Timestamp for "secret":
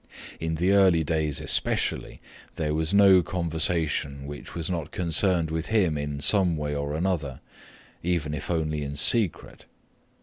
8.95-9.67